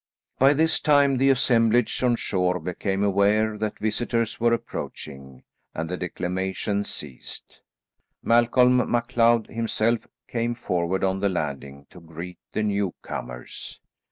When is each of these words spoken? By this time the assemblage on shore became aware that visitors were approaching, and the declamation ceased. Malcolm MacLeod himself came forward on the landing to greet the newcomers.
By 0.39 0.53
this 0.53 0.79
time 0.79 1.17
the 1.17 1.29
assemblage 1.29 2.01
on 2.01 2.15
shore 2.15 2.59
became 2.59 3.03
aware 3.03 3.55
that 3.59 3.77
visitors 3.77 4.39
were 4.39 4.51
approaching, 4.51 5.43
and 5.75 5.91
the 5.91 5.95
declamation 5.95 6.85
ceased. 6.85 7.61
Malcolm 8.23 8.89
MacLeod 8.89 9.45
himself 9.45 10.07
came 10.27 10.55
forward 10.55 11.03
on 11.03 11.19
the 11.19 11.29
landing 11.29 11.85
to 11.91 11.99
greet 11.99 12.39
the 12.51 12.63
newcomers. 12.63 13.79